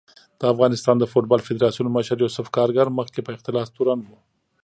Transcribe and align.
د 0.39 0.41
افغانستان 0.53 0.95
د 0.99 1.05
فوټبال 1.11 1.41
فدارسیون 1.47 1.87
مشر 1.97 2.17
یوسف 2.23 2.45
کارګر 2.57 2.87
مخکې 2.99 3.19
په 3.23 3.31
اختلاس 3.35 3.67
تورن 3.75 3.99
و 4.05 4.09